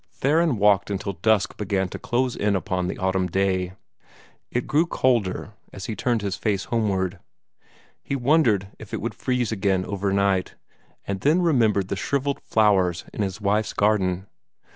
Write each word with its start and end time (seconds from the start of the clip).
Theron 0.13 0.57
walked 0.57 0.89
until 0.89 1.13
dusk 1.13 1.57
began 1.57 1.87
to 1.89 1.99
close 1.99 2.35
in 2.35 2.55
upon 2.55 2.87
the 2.87 2.97
autumn 2.97 3.27
day. 3.27 3.73
It 4.49 4.65
grew 4.65 4.87
colder, 4.87 5.53
as 5.71 5.85
he 5.85 5.95
turned 5.95 6.23
his 6.23 6.35
face 6.35 6.63
homeward. 6.63 7.19
He 8.01 8.15
wondered 8.15 8.69
if 8.79 8.95
it 8.95 8.99
would 8.99 9.13
freeze 9.13 9.51
again 9.51 9.85
over 9.85 10.11
night, 10.11 10.55
and 11.05 11.21
then 11.21 11.43
remembered 11.43 11.89
the 11.89 11.95
shrivelled 11.95 12.39
flowers 12.39 13.05
in 13.13 13.21
his 13.21 13.39
wife's 13.39 13.73
garden. 13.73 14.25